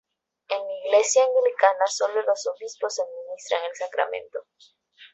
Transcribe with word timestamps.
En 0.49 0.59
la 0.67 0.73
Iglesia 0.87 1.23
anglicana 1.25 1.85
solo 1.85 2.23
los 2.23 2.47
obispos 2.47 2.97
administran 2.99 3.63
el 3.65 3.75
sacramento. 3.75 4.47